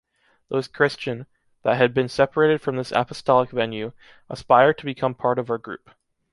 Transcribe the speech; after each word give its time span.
Those 0.49 0.67
Christian, 0.67 1.27
that 1.61 1.75
had 1.75 1.93
been 1.93 2.07
separated 2.09 2.59
from 2.59 2.75
this 2.75 2.91
apostolic 2.91 3.51
venue, 3.51 3.91
aspire 4.31 4.73
to 4.73 4.85
become 4.85 5.13
part 5.13 5.37
of 5.37 5.47
our 5.51 5.59
group. 5.59 5.91